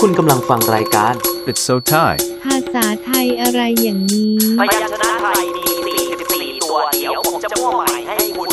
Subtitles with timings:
[0.00, 1.14] คุณกำลังฟังรายการ
[1.50, 2.14] It's so Thai.
[2.44, 8.48] ภาษาไทยอะไรอย่างนี้ พยัญชนะไทยมี44ตัว เดี๋ยวผมจะมั่วใหม่ให้คุณ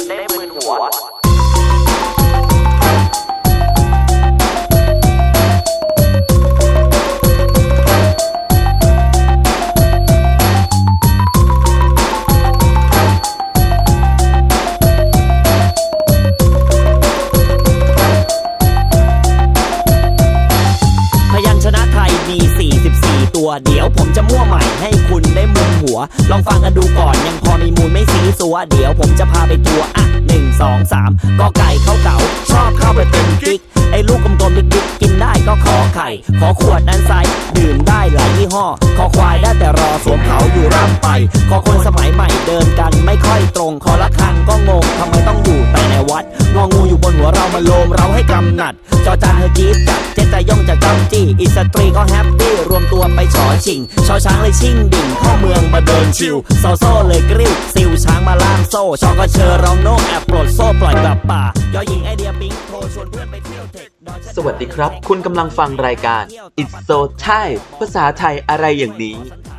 [23.45, 25.99] ว เดี๋ยวผมจะมั่วใหม่ให้คุณได้มึนหัว
[26.29, 32.17] ลองฟังกันดูก่อนยังพอมีมูลไม่ซีสัว เดี๋ยวผมจะพาไปทัวร์อะหนึ่งสองสามก็ไก่เข้าเก๋า
[32.51, 33.59] ชอบเข้าไปเป็นกิ๊ก
[33.91, 36.09] ไอ้ลูกกลมๆดิกๆกินได้ก็ขอไข่
[36.39, 38.65] ขอขวดนั้นไซส์ดื่มได้หลายยี่ห้อ
[38.97, 41.07] ขอควายได้แต่รอสวมเขาอยู่ร่ำไป
[41.49, 46.23] ขอคนสมัยใหม่เดินกันไม่ค่อยตรง ขอละคังก็งงทำไมต้องอยู่แต่ในวัด
[46.55, 48.73] งองูอยู่บนหัวเรามาโลมเราให้กำหนัด
[49.05, 50.01] จอจานเธอจี๊ดจัด
[50.35, 61.41] จนใจย่องจะจำจี้อิสตรีก็ happy รวมตัวไปฉอฉิ่งชอช้างเลยชิ่งดิ่งเข้าเมืองมาเดิน chill ซอโซ่เลยกริ้วซิวช้างมาล่ามโซ่ฌอกระเชอร้อง no แอบปลดโซ่ปล่อยกลับป่า
[61.73, 63.87] ญอหญิงไอเดียปิ๊งโทรชวนเพื่อนไปเที่ยวเธค
[64.35, 66.23] สวัสดีครับ คุณกำลังฟังรายการ
[66.61, 67.47] It's so Thai
[67.79, 69.15] ภาษาไทยอะไรอย่างนี้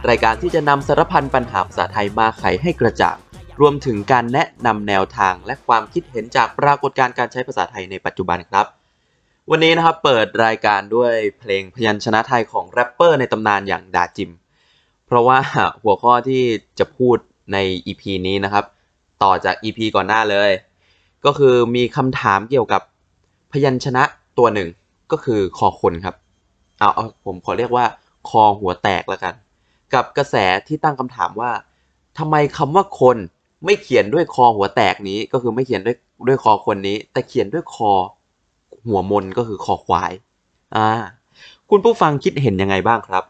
[0.09, 3.17] รายการที่จะนำสารพันปัญหาภาษาไทยมาไขให้กระจ่าง
[3.61, 8.67] รวมถึงการแนะนำแนวทางและความคิดเห็นจากปรากฏการณ์การใช้ภาษาไทยในปัจจุบันครับ
[9.51, 14.31] วันนี้นะครับเปิดรายการด้วยเพลงพยัญชนะไทยของแรปเปอร์ในตำนานอย่างดาจิม
[15.07, 15.39] เพราะว่า
[15.83, 16.43] หัวข้อที่
[16.79, 17.17] จะพูด
[17.53, 18.65] ใน EP นี้นะครับ
[19.23, 20.51] ต่อจาก EP ก่อนหน้าเลย
[21.25, 22.83] ก็คือมีคำถามเกี่ยวกับ
[23.53, 24.03] พยัญชนะ
[24.39, 24.69] ตัวหนึ่ง
[25.13, 26.17] ก็คือคอคนครับ
[26.79, 27.85] เอาเอาผมขอเรียกว่า
[28.29, 29.35] คอหัวแตกแล้วกัน
[29.95, 31.51] กับกระแสที่ตั้งคำถามว่า
[32.19, 33.17] ทำไมคำว่าคน
[33.65, 35.97] ไม่เขียนด้วยคอหัวแตกนี้ก็คือไม่เขียนด้วย
[36.29, 37.93] ด้วยคอคนนี้ แต่เขียนด้วยคอ
[38.87, 40.13] หัวมนก็คือคอควาย
[40.77, 40.89] อ่า
[41.71, 43.25] คุณผู้ฟังคิดเห็นยังไงบ้างครับ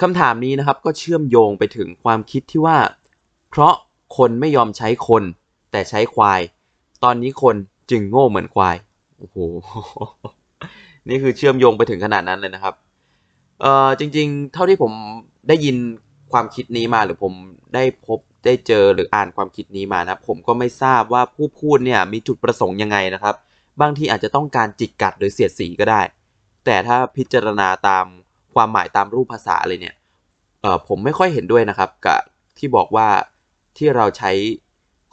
[0.00, 2.76] คำถามนี้นะครับก็เชื่อมโยงไปถึงความคิดที่ว่า
[3.50, 3.74] เพราะ
[4.16, 5.22] คนไม่ยอมใช้คน
[5.70, 6.40] แต่ใช้ควาย
[7.04, 7.56] ตอนนี้คน
[7.90, 8.76] จึงโง่เหมือนควาย
[9.18, 9.36] โอ้โห
[11.08, 12.74] นี่คือเชื่อมโยงไปถึงขนาดนั้นเลยนะครับ
[13.60, 14.92] เอ่อจริง ๆ เท่าที่ผม
[15.48, 15.76] ได้ยิน
[16.32, 17.32] ความคิดนี้มาหรือผม
[17.74, 23.34] ได้พบได้เจอหรืออ่านความคิดนี้มานะผมก็ไม่ทราบว่าผู้พูดเนี่ยมีจุดประสงค์ยังไงนะครับ
[23.80, 26.02] บางทีอาจจะต้องการจิกกัดหรือเสียดสีก็ได้
[26.64, 28.04] แต่ถ้าพิจารณาตาม
[28.54, 29.94] ความหมายตามรูปภาษาเลยเนี่ย
[30.60, 32.20] เออผมไม่ค่อยเห็นด้วยนะครับกับ
[32.58, 33.08] ที่บอกว่า
[33.76, 34.30] ที่เราใช้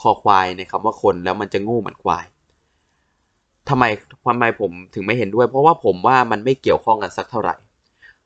[0.02, 2.26] คอควายในคำว่าคนแล้วมันจะโง่เหมือนควาย
[3.70, 3.84] ทำไม
[4.28, 7.56] ทำไมผมถึงไม่เห็นด้วย เพราะว่าผมว่ามันไม่เกี่ยวข้องกันสักเท่าไหร่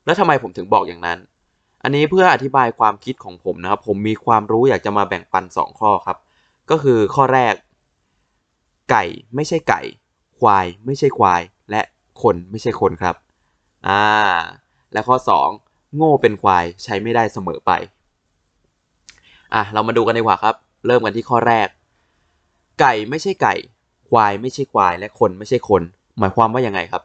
[0.04, 1.18] แล้วทำไมผมถึงบอกอย่างนั้น
[1.82, 6.18] อันนี้เพื่ออธิบายความคิดของผมนะครับ ผมมีความรู้อยากจะมาแบ่งปันสองข้อครับ
[6.70, 7.54] ก็คือข้อแรก
[8.90, 9.80] ไก่ไม่ใช่ไก่
[10.40, 11.82] ควายไม่ใช่ควาย และ
[12.22, 13.16] คนไม่ใช่คนครับ
[13.88, 14.02] อ่า
[14.92, 15.48] และข้อสอง
[15.96, 17.70] โง่เป็นควายใช้ไม่ได้เสมอไป
[19.54, 20.54] อะ เรามาดูกันดีกว่าครับ
[20.86, 21.68] เริ่มกันที่ข้อแรก
[22.80, 23.54] ไก่ไม่ใช่ไก่
[24.10, 25.82] ควายไม่ใช่ควาย และคนไม่ใช่คน
[26.18, 27.02] หมายความว่ายังไงครับ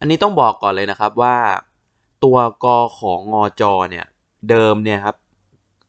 [0.00, 1.36] อันนี้ต้องบอกก่อนเลยนะครับว่า
[2.24, 4.06] ตัวกอของงอจอเนี่ย
[4.50, 5.16] เดิมเนี่ยครับ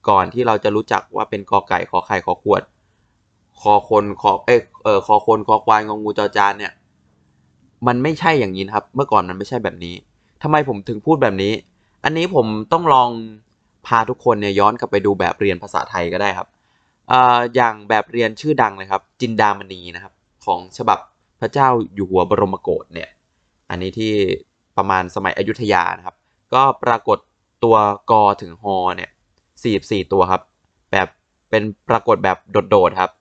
[0.10, 2.62] ก่อนที่เราจะรู้จักว่าเป็นกอไก่ขอไข่ขอขวด
[3.62, 4.50] คอคนคอเอ
[4.84, 6.74] เออคอคนคอควายงองูจอจานเนี่ย
[7.88, 9.96] มันไม่ใช่อย่างนี้นะครับ เมื่อก่อนมันไม่ใช่แบบนี้
[10.44, 11.54] ทำไมผมถึงพูดแบบนี้
[12.04, 13.10] อันนี้ผมต้องลอง
[13.88, 16.48] พาทุกคนเนี่ยย้อนกลับไปดูแบบเรียนภาษาไทยก็ได้ครับ
[17.10, 20.14] เอ่ออย่างแบบเรียนชื่อดังเลยครับ จินดามณีนะครับ
[20.46, 21.00] ของฉบับ
[21.42, 23.10] พระเจ้าอยู่หัวบรมโกศเนี่ย
[23.70, 24.14] อันนี้ที่
[24.78, 26.16] ประมาณสมัยอยุธยานะครับ
[26.54, 27.18] ก็ปรากฏ
[27.64, 27.76] ตัว
[28.12, 29.10] กอถึงฮอเนี่ย
[29.62, 30.42] 44 ตัวครับ
[30.92, 31.08] แบบ
[31.50, 32.38] เป็นปรากฏแบบ
[32.72, 33.12] โดดๆครับ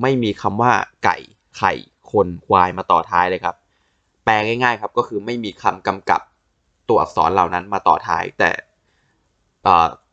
[0.00, 0.72] ไม่มีคำว่า
[1.04, 1.16] ไก่
[1.56, 1.72] ไข่
[2.12, 3.56] คนควายมาต่อท้ายเลยครับ
[4.24, 6.20] แปลง่ายๆครับก็คือไม่มีคำกำกับ
[6.88, 8.50] ตัวอักษรเหล่านั้นมาต่อท้ายแต่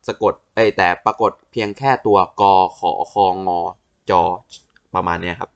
[0.08, 3.60] สะกดเอ้แต่ปรากฏเพียงแค่ตัวกอขอคองอ
[4.10, 4.22] จอ
[4.94, 5.50] ประมาณนี้ครับ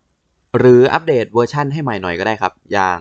[0.58, 2.98] หรือ update version ให้ใหม่หน่อยก็ได้ครับ อย่าง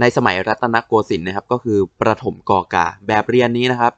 [0.00, 3.92] ในสมัยรัตนโกสินทร์นะครับก็คือประถมกอกาแบบเรียนนี้นะครับ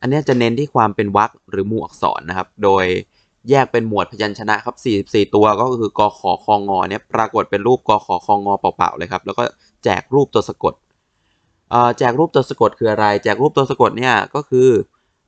[0.00, 2.84] อันนี้จะเน้นที่ความเป็นวรรคหรือหมู่อักษรนะครับ โดย
[3.50, 4.76] แยกเป็นหมวดพยัญชนะครับ
[5.06, 9.42] 44 ตัวก็คือกอขอคองอเนี่ยปรากฏเป็นรูปกอขอคองอเปล่าๆเลยครับ แล้วก็
[9.84, 10.74] แจกรูปตัวสะกด
[11.72, 14.68] อ่อแจกรูปตัวสะกดคืออะไร แจกรูปตัวสะกดเนี่ยก็คือ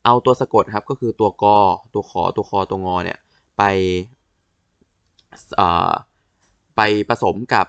[0.04, 1.56] เอาตัวสะกดครับก็คือตัวกอ
[1.94, 3.18] ตัวขอตัวคอตัวงอเนี่ย
[3.58, 3.62] ไป
[5.60, 5.92] อ่อ
[6.76, 7.66] ไปผสมกับ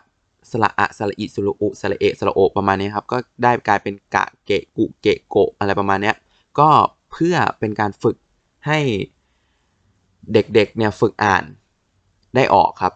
[0.52, 6.14] สระอะสระอิสระอุสระเอสระโอประมาณนี้ครับก็ได้กลายเป็นกะเกะกุเกะโกะอะไรประมาณนี้
[6.60, 6.70] ก็
[7.12, 8.18] เพื่อเป็นการฝึก
[8.68, 8.80] ให้
[10.34, 11.44] เด็กๆเนี่ยฝึกอ่าน
[12.36, 12.94] ได้ออกครับ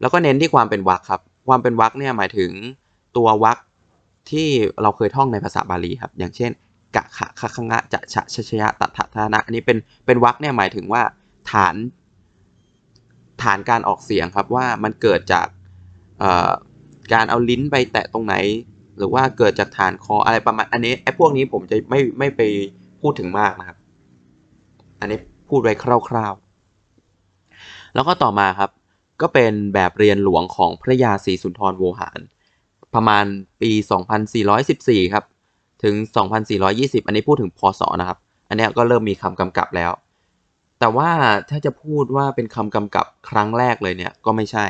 [0.00, 2.50] แล้วก็เน้นที่ความเป็นวรรคครับ ความเป็นวรรคเนี่ยหมายถึง
[3.16, 3.58] ตัววรรค
[4.30, 4.48] ที่
[4.82, 6.50] เราเคยท่องในภาษาบาลีครับ อย่างเช่น
[6.96, 11.02] กะขะคะคะงะจะชะชะชะยะตะทะทะนะอันนี้เป็นเป็นวรรคเนี่ยหมายถึงว่า
[11.50, 11.74] ฐาน
[13.42, 15.46] ฐานการออกเสียงครับว่ามันเกิดจาก
[17.12, 18.34] การเอาลิ้นไปแตะตรงไหน
[18.96, 22.40] หรือว่าเกิดจากฐานคออะไรประมาณ อันนี้ไอ้พวกนี้ผมจะไม่ไม่ไป
[23.00, 23.78] พูดถึงมากนะครับ
[25.00, 26.47] อันนี้พูดไว้คร่าวๆ
[27.98, 28.70] แล้วก็ต่อมาครับ
[29.20, 32.18] ก็เป็นแบบเรียนหลวงของพระยาศรีสุนทรโวหาร
[32.94, 33.24] ประมาณ
[33.60, 33.70] ปี
[34.42, 35.24] 2414 ครับ
[35.82, 35.94] ถึง
[36.50, 38.18] 2420 อันนี้พูดถึงพศนะครับ
[38.48, 39.92] อันนี้ก็เริ่มมีคำกำกับแล้ว
[40.80, 41.10] แต่ว่า
[41.50, 44.66] ถ้าจะพูดว่าเป็นคำกำกับครั้งแรกเลยเนี่ยก็ไม่ใช่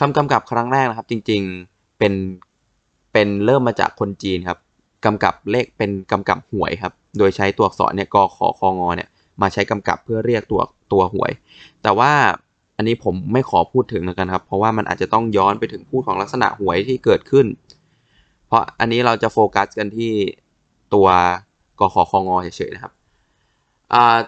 [0.00, 2.12] คำกำกับครั้งแรกนะครับ จริงๆเป็น
[3.12, 4.58] เป็นเริ่มมาจากคนจีนครับ
[5.04, 9.08] กำกับเลขเป็นกำกับหวยครับ โดยใช้ตัวอักษรเนี่ยกอขอคองอเนี่ย
[9.42, 10.60] มาใช้กำกับเพื่อเรียกตัว
[10.92, 11.32] ตัวหวย
[11.82, 12.12] แต่ว่า
[12.76, 17.46] อันนี้ผมไม่ขอพูดถึงแล้วกันครับ เพราะว่ามันอาจจะต้องย้อนไปถึงพูดของลักษณะหวยที่เกิดขึ้น
[18.46, 20.12] เพราะอันนี้เราจะโฟกัสกันที่
[20.94, 21.08] ตัว
[21.78, 22.92] กขอคองอเฉยๆนะครับ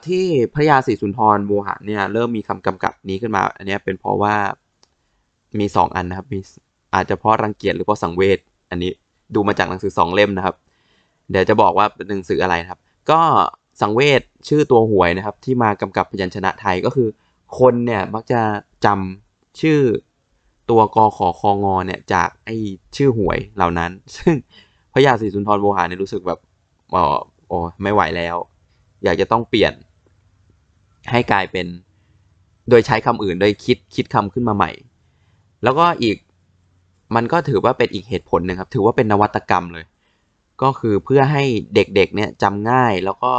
[0.07, 0.25] ที่
[0.55, 4.35] พระยาศรีสุนทรโวหารเนี่ยเริ่มมีคำกำกับนี้ขึ้นมา อันนี้เป็นเพราะว่า
[5.61, 6.39] มีสองอันนะครับมี
[6.95, 8.39] อาจจะเพราะรังเกียจหรือเพราะสังเวช
[8.71, 8.91] อันนี้
[9.35, 10.55] ดูมาจากหนังสือสองเล่มนะครับ
[11.31, 12.79] เดี๋ยวจะบอกว่าเป็นหนังสืออะไรครับ
[13.11, 13.21] ก็
[13.81, 17.09] สังเวชชื่อตัวหวยนะครับ ที่มากำกับพยัญชนะไทยก็คือ
[17.59, 18.41] คนเนี่ยมักจะ
[18.85, 19.81] จำชื่อ
[20.71, 22.57] ตัวกขอคองอเนี่ยจากไอ้
[22.97, 24.35] ชื่อหวยเหล่านั้น ซึ่ง
[24.93, 26.39] พระยาศรีสุนทรโวหารเนี่ยรู้สึกแบบ
[26.95, 27.05] อ๋อ
[27.47, 28.37] โอ้ไม่ไหวแล้ว
[29.05, 29.73] อยากจะต้องเปลี่ยน
[31.11, 31.67] ให้กลายเป็น
[32.71, 34.71] โดยใช้คำอื่น โดยคิดคิดคำขึ้นมาใหม่
[35.65, 36.17] แล้วก็อีก
[37.15, 39.85] มันก็ถือว่าเป็นอีกเหตุผลหนึ่งครับ ถือว่าเป็นนวัตกรรมเลย
[40.63, 43.33] ก็คือเพื่อให้เด็กๆเนี่ยจำง่ายแล้วก็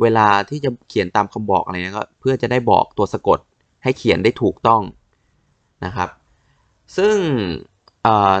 [0.00, 3.38] เวลาที่จะเขียนตามคำบอกอะไรเนี่ยก็เพื่อจะได้บอกตัวสะกด
[3.82, 4.82] ให้เขียนได้ถูกต้อง
[5.84, 6.08] นะครับ
[6.96, 7.16] ซึ่ง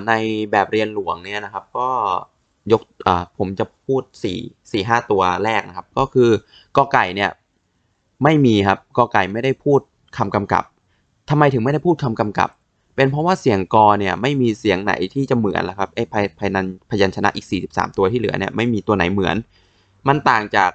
[0.08, 0.12] ใน
[0.50, 1.88] แบบเรียนหลวงเนี่ยนะครับ ก็
[2.72, 2.82] ยก
[3.38, 4.38] ผมจะพูดสี่
[4.70, 6.30] สี่ห้าตัวแรกนะครับ ก็คือ
[6.76, 7.30] กอไก่เนี่ย
[8.22, 9.80] ไม่มีครับกอไก่ไม่ได้พูด
[10.16, 10.64] คำกำกับ
[11.30, 12.50] ทำไมถึงไม่ได้พูดคำกำกับ
[12.96, 19.36] เป็นเพราะว่าเสียงกอเนี่ยไม่มีเสียงไหนที่จะเหมือนแล้วครับไอ้พพนันพยัญชนะอีก 43 ตัวที่เหลือเนี่ยไม่มีตัวไหนเหมือน
[20.08, 20.70] มันต่างจาก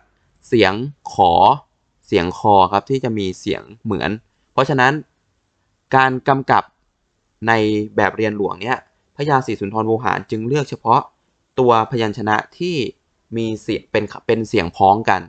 [0.48, 0.74] เสียง
[1.14, 1.32] ขอ
[2.08, 4.10] เสียงคอครับที่จะมีเสียงเหมือน
[4.54, 4.94] เพราะฉะนั้น
[5.96, 6.64] การกำกับ
[7.48, 7.54] ใน
[7.96, 8.78] แบบเรียนหลวงเนี่ย
[9.16, 11.02] พระยาศรีสุนทรโวหารจึงเลือกเฉพาะ
[11.60, 12.76] ตัวพยัญชนะที่
[13.38, 15.22] มีเสียงเป็นเป็นเสียงพ้องกัน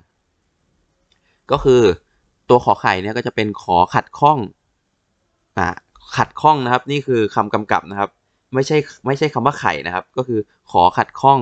[1.50, 1.82] ก็คือ
[2.48, 4.38] ตัวขอไข่เนี่ยก็จะเป็นขอขัดข้อง
[5.58, 5.69] อ่า
[6.17, 8.11] ขัดข้องนะครับ นี่คือคำกำกับนะครับ
[8.55, 8.77] ไม่ใช่
[9.07, 10.41] ไม่ใช่คำว่าไข่นะครับ ก็คือ
[10.71, 11.41] ขอขัดข้อง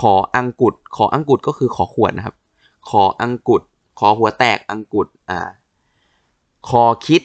[0.00, 2.36] ขออังกุดขออังกุดก็คือขอขวดนะครับ
[2.90, 3.62] ขออังกุด
[3.98, 5.48] ขอหัวแตกอังกุดอ่า
[6.68, 7.22] คอคิด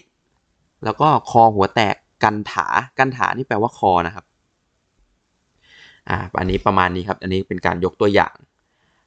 [0.83, 2.67] แล้วก็คอหัวแตกกันถา
[2.97, 4.25] กันถานี่แปลว่าคอนะครับ
[6.09, 8.35] อ่าอันนี้ประมาณนี้ครับ อันนี้เป็นการยกตัวอย่าง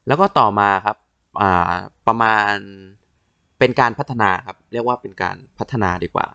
[0.06, 0.97] แล้วก็ต่อมาครับ
[1.41, 1.73] อ่า
[2.06, 2.55] ประมาณ
[3.59, 6.27] เป็นการพัฒนาครับ เรียกว่าเป็นการพัฒนาดีกว่า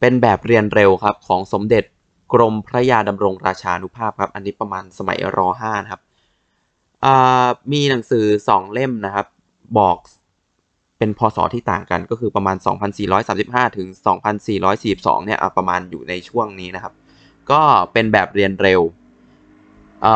[0.00, 1.84] เป็นแบบเรียนเร็วครับของสมเด็จ
[2.32, 6.02] กรมพระยาดำรงราชานุภาพครับ อันนี้ประมาณสมัยร5นะครับ
[7.72, 9.26] มีหนังสือสองเล่มนะครับ
[9.78, 9.96] บอก
[10.98, 12.56] เป็นพศที่ต่างกันก็คือประมาณ
[13.16, 13.88] 2435 ถึง
[14.56, 16.94] 2442 เนี่ยอะประมาณอยู่ในช่วงนี้นะครับ
[17.50, 17.62] ก็
[17.92, 18.80] เป็นแบบเรียนเร็ว
[20.04, 20.08] อ,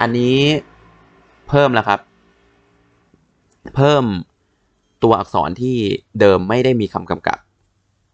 [0.00, 0.38] อันนี้
[1.48, 2.00] เพิ่มแล้วครับ
[3.74, 4.04] เพิ่ม
[5.02, 5.76] ตัวอักษรที่
[6.20, 7.38] เดิมไม่ได้มีคำกำกับ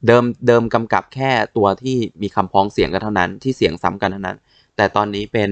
[0.07, 4.37] เดิมเดิมกำกับแค่ตัวที่มีคำพ้องเสียงกันเท่านั้นที่เสียงซ้ำกันเท่านั้น
[4.77, 5.51] แต่ตอนนี้เป็น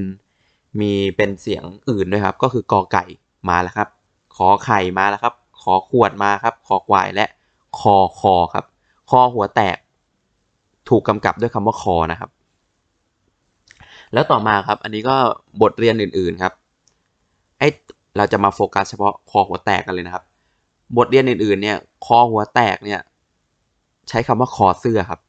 [0.81, 3.05] มีเป็นเสียงอื่นด้วยครับ ก็คือกอไก่
[3.49, 3.89] มาแล้วครับ
[4.37, 7.27] ขอไข่มาแล้วครับ ขอขวดมาครับคอควายและ
[7.79, 8.65] คอคอครับ
[9.11, 9.79] คอหัวแตก
[10.89, 12.31] ถูกกำกับด้วยคำว่าคอนะครับ
[14.13, 15.17] แล้วต่อมาครับ อันนี้ก็
[15.63, 16.53] บทเรียนอื่น ๆครับ
[17.59, 17.63] ไอ
[18.17, 20.25] เราจะมาโฟกัสเฉพาะคอหัวแตกกันเลยนะครับ
[20.97, 21.77] บทเรียนอื่นๆเนี่ย
[22.07, 23.01] คอหัวแตกเนี่ย
[24.09, 25.21] ใช้คำว่าคอเสื้อครับ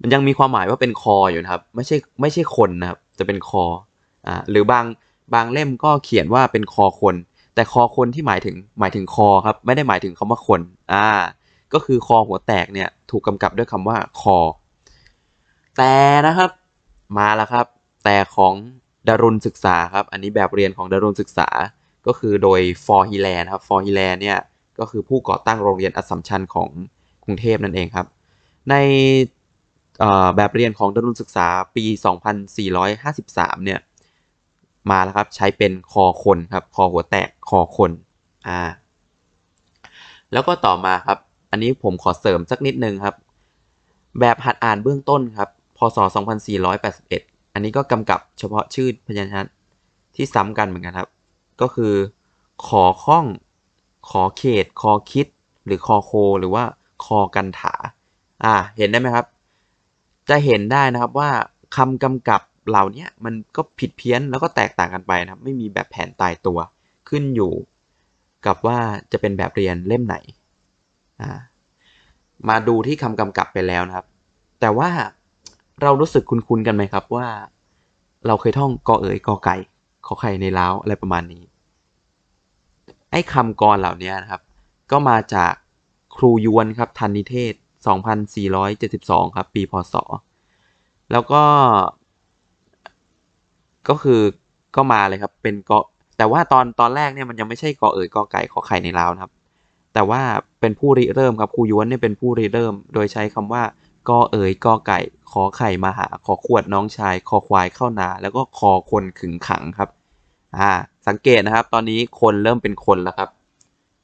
[0.00, 3.64] มันยังมีความหมายว่าเป็นคออยู่นะครับ ไม่ใช่ไม่ใช่คนนะครับจะเป็นคอ
[4.26, 4.84] อ่าหรือบาง
[5.34, 7.14] บางเล่มก็เขียนว่าเป็นคอคน
[7.54, 10.60] แต่คอคนที่หมายถึงหมายถึงคอครับ ไม่ได้หมายถึงคำว่าคน
[10.92, 11.06] อ่า
[11.72, 14.38] ก็คือคอหัวแตกเนี่ยถูกกำกับด้วยคำว่าคอ
[15.76, 15.94] แต่
[16.26, 16.50] นะครับ
[17.18, 17.66] มาแล้วครับ
[18.04, 18.54] แต่ของ
[19.08, 21.48] ดารุณศึกษาครับ อันนี้แบบเรียนของดารุณศึกษา
[22.06, 24.38] ก็คือโดยฟอร์ฮิแลนครับ ฟอร์ฮิแลนเนี่ย
[24.78, 26.68] ก็คือผู้ก่อตั้งโรงเรียนอัสสัมชัญของ
[27.28, 28.06] รุงเทพนั่นเองครับ
[28.70, 28.74] ใน
[30.36, 31.84] แบบเรียนของดารุณศึกษาปี
[32.94, 33.80] 2453 เนี่ย
[34.90, 37.90] มาแล้วครับ ใช้เป็นคอคนครับ คอหัวแตก คอคน
[38.48, 38.60] อ่า
[40.32, 41.18] แล้วก็ต่อมาครับ
[41.50, 43.14] อันนี้ผมขอเสริมสักนิดนึงครับ
[44.20, 49.50] แบบหัดอ่านเบื้องต้นครับ พศ 2481 อันอันนี้ก็กำกับเฉพาะชื่อพยัญชนะ
[50.16, 51.10] ที่ซ้ำกันเหมือนกันครับ
[51.60, 51.92] ก็คือ
[52.66, 53.24] ขอข้อง
[54.10, 55.26] ขอเขต คอคิด
[55.66, 56.64] หรือคอโค หรือว่า
[57.04, 57.74] คอกันถา
[58.44, 59.26] อ่าเห็นได้ไหมครับ
[60.28, 61.30] จะเห็นได้นะครับว่า
[61.76, 66.58] คำกำกับเหล่านี้มันก็ผิดเพี้ยนแล้วก็แตกต่างกันไปนะครับ ไม่มีแบบแผนตายตัว
[67.08, 67.52] ขึ้นอยู่
[68.46, 68.78] กับว่า
[69.12, 70.16] จะเป็นแบบเรียนเล่มไหน
[71.20, 71.30] อ่า
[72.48, 74.06] มาดูที่คำกำกับไปแล้วนะครับ
[74.60, 74.90] แต่ว่า
[75.82, 77.26] เรารู้สึกคุ้นๆกันไหมครับว่า
[78.26, 79.56] เราเคยท่องกอเอ๋ยกอไก่
[80.06, 81.42] ขอไข่ในล้าวอะไรประมาณนี้
[83.10, 84.42] ไอ้คำกรเหล่านี้นะครับ
[84.90, 85.52] ก็มาจาก
[86.18, 87.54] ครูยวนครับทันนิเทศ
[88.44, 89.94] 2472 ครับ ปีพศ
[91.12, 91.42] แล้วก็
[93.88, 94.20] ก็คือ
[94.76, 95.80] ก็มาเลยครับ เป็นเกอ
[96.18, 99.32] แต่ว่าตอนตอนแรกเนี่ยมันยังไม่ใช่กอเอ๋ยกอไก่ขอไข่ในลาวนะครับ
[99.94, 100.22] แต่ว่า
[100.60, 103.62] เป็นผู้ริเริ่มครับครูยวนเนี่ยเป็นผู้ริเริ่ม โดยใช้คำว่า
[104.08, 105.00] กอเอ๋ยกอไก่
[105.32, 109.90] ขอไข่มาหา ขอขวดน้องชาย คอควายเข้านา แล้วก็คอคนขึงขังครับ
[110.58, 110.70] อ่า
[111.08, 113.28] สังเกตนะครับ ตอนนี้คนเริ่มเป็นคนแล้วครับ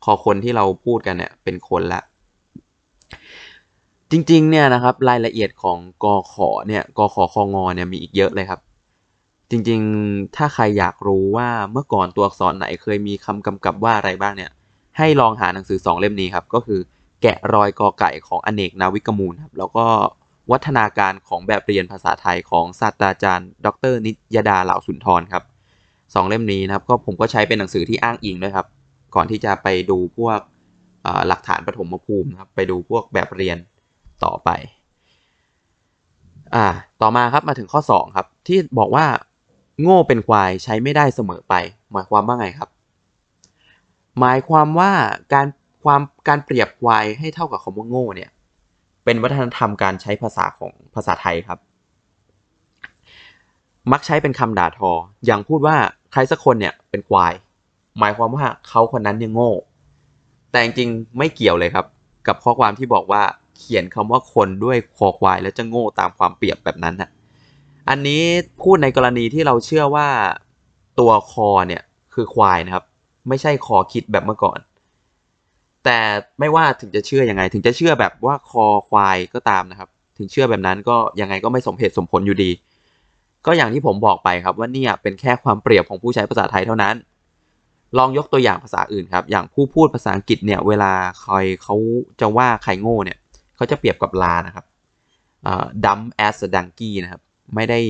[0.05, 2.01] คอคนที่เราพูดกันเนี่ยเป็นคนละ
[4.11, 8.61] จริงๆเนี่ยนะครับรายละเอียดของกอขอเนี่ยกอขอคองอเนี่ยมีอีกเยอะเลยครับ
[9.51, 14.51] จริงๆถ้าใครอยากรู้ว่าเมื่อก่อนตัวอักษรไหนเคยมีคำกำกับว่าอะไรบ้างเนี่ย
[14.99, 16.81] ให้ลองหาหนังสือสองเล่มนี้ครับ ก็คือ
[17.23, 19.87] แกะรอยกอไก่ของอเนกนาวิกมูลครับแล้วก็
[20.51, 25.45] วัฒนาการของแบบเรียนภาษาไทยของศาสตราจารย์ ดร นิยดาเหล่าสุนทรครับ
[26.15, 28.67] สองเล่มนี้นะครับก็ผมก็ใช้เป็นหนังสือที่อ้างอิงด้วยครับ
[29.15, 30.41] ก่อนที่จะไปดูพวก
[31.29, 33.59] หลักฐานปฐมภูมินะครับไปดูพวกแบบเรียน
[34.25, 34.51] ต่อไป
[36.55, 36.67] อ่า
[37.03, 39.07] ต่อมาครับมาถึงข้อ2ครับที่บอกว่า
[39.83, 41.55] โง่เป็นควายใช้ไม่ได้เสมอไป
[41.93, 42.71] หมายความว่าไงครับ
[44.21, 44.91] หมายความว่า
[45.33, 45.47] การ
[45.85, 48.31] ความการเปรียบควายให้เท่ากับคำว่าโง่เนี่ย
[49.05, 51.59] เป็นวัฒนธรรมการใช้ภาษาของภาษาไทยครับ
[53.93, 54.91] มักใช้เป็นคำด่าทอ
[55.27, 55.77] อย่างพูดว่า
[56.13, 57.33] ใครสักคนเนี่ยเป็นควาย
[58.01, 59.51] หมายความว่าเขาคนนั้นยังโง่
[60.51, 61.87] แต่จริงๆไม่เกี่ยวเลยครับ
[62.27, 63.23] กับข้อความที่บอกว่า
[63.59, 67.11] เขียนคำว่าคนด้วยคอควาย แล้วจะโง่ตามความเปรียบแบบนั้นน่ะ
[67.89, 68.23] อันนี้
[68.63, 70.09] พูดในกรณีที่เราเชื่อว่า
[70.99, 71.83] ตัวคอเนี่ย
[72.15, 72.85] คือควายนะครับ
[73.29, 74.59] ไม่ใช่คอคิดแบบเมื่อก่อน
[75.85, 75.99] แต่
[76.41, 82.51] ไม่ว่าถึงจะเชื่อยังไง ถึงจะเชื่อแบบว่าคอควายก็ตามนะครับ ถึงเชื่อแบบนั้นก็ยังไงก็ไม่สมเหตุสมผลอยู่ดี
[83.47, 86.95] ก็อย่างที่ผมบอกไปครับว่าเนี่ยเป็นแค่ความเปรียบของผู้ใช้ภาษาไทยเท่านั้น
[87.99, 91.77] ลองยกตัวอย่างภาษาอื่นครับ อย่างผู้พูดภาษาอังกฤษเนี่ย เวลาใครเขา
[92.21, 93.19] จะว่าใครโง่เนี่ย
[93.57, 94.67] เขาจะเปรียบกับลานะครับ
[95.85, 97.23] dumb as a donkey นะครับ
[97.55, 97.81] ไม่ได้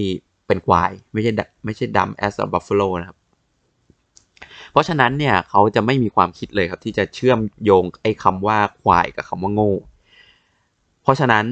[0.46, 1.32] เป็นควาย ไม่ใช่
[1.64, 3.18] ไม่ใช่ dumb as a buffalo นะครับ
[4.70, 9.72] เพราะฉะนั้นเนี่ยเขาจะไม่มีความคิดเลยครับ ที่จะเชื่อมโยงไอ้คำว่าควายกับคำว่าโง่
[11.02, 11.44] เพราะฉะนั้น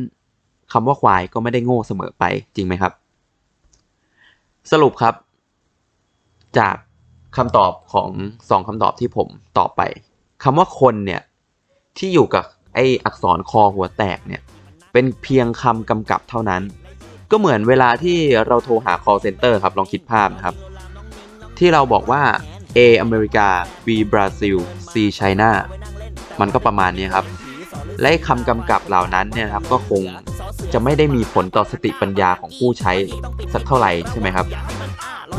[0.72, 2.92] คำว่าควายก็ไม่ได้โง่เสมอไปจริงไหมครับ
[4.72, 5.14] สรุปครับ
[6.58, 6.76] จาก
[7.36, 8.08] คำตอบของ
[8.50, 9.82] สองคำตอบที่ผมตอบไป
[10.42, 11.22] คำว่าคนเนี่ย
[11.98, 14.42] ที่อยู่กับไออักษรคอหัวแตกเนี่ย
[14.92, 16.62] เป็นเพียงคำกำกับเท่านั้น
[17.30, 20.56] ก็เหมือนเวลาที่เราโทรหา call center ครับลองคิดภาพนะครับ
[21.58, 22.22] ที่เราบอกว่า
[22.76, 23.48] A อเมริกา
[23.86, 24.56] B บราซิล
[24.92, 25.50] C ไชน่า
[26.40, 27.26] มันก็ประมาณนี้ครับ
[28.00, 30.02] และคำกำกับเหล่านั้นเนี่ยครับก็คง
[30.72, 32.92] จะไม่ได้มีผลต่อสติปัญญาของผู้ใช้
[33.52, 34.46] สักเท่าไหร่ใช่ไหมครับ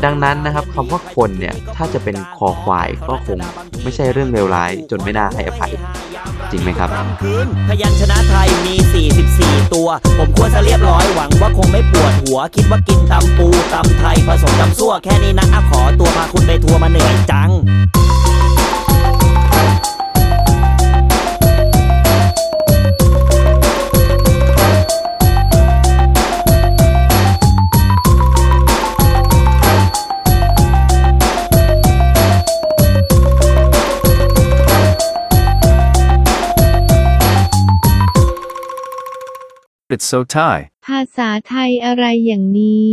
[0.04, 3.38] ดังนั้นนะครับคำว่าคนเนี่ยถ้าจะเป็นคอควายก็คง
[3.82, 5.72] ไม่ใช่เรื่องเลวร้าย จนไม่น่าให้อภัย
[6.50, 6.88] จริงไหมครับ
[7.68, 8.74] พยัญชนะไทยมี
[9.24, 17.50] 44 ตัว ผมควรจะเรียบร้อยหวังว่าคงไม่ปวดหัว คิดว่ากินตำปูตำไทยผสมตำซั่วแค่นี้นะอะขอตัวพาคุณไปทัวร์มาเหนื่อยจัง
[40.14, 40.56] so Thai.
[40.86, 42.92] ภาษาไทยอะไรอย่างนี้